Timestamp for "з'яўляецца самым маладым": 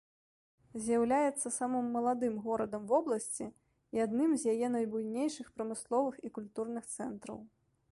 0.85-2.39